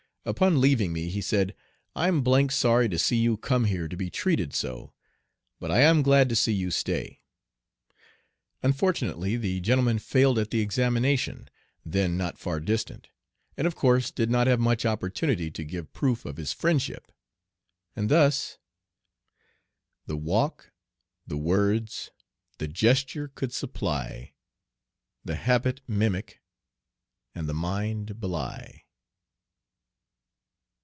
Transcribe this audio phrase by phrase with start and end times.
[0.23, 1.55] Upon leaving me he said,
[1.95, 4.93] "I'm d d sorry to see you come here to be treated so,
[5.59, 7.23] but I am glad to see you stay."
[8.61, 11.49] Unfortunately the gentleman failed at the examination,
[11.83, 13.09] then not far distant,
[13.57, 17.11] and of course did not have much opportunity to give proof of his friendship.
[17.95, 18.59] And thus,
[20.05, 20.71] "The walk,
[21.25, 22.11] the words,
[22.59, 24.33] the gesture could supply,
[25.25, 26.43] The habit mimic
[27.33, 28.83] and the mien belie."